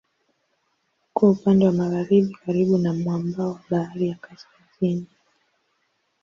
Uko 1.09 1.23
upande 1.29 1.65
wa 1.65 1.71
magharibi 1.73 2.33
karibu 2.45 2.77
na 2.77 2.93
mwambao 2.93 3.49
wa 3.51 3.61
Bahari 3.69 4.07
ya 4.07 4.15
Kaskazini. 4.15 5.07